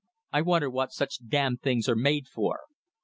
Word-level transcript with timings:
I 0.33 0.41
wonder 0.41 0.67
what 0.67 0.91
such 0.93 1.27
damned 1.27 1.61
things 1.61 1.87
are 1.87 1.95
made 1.95 2.27
for!" 2.27 2.61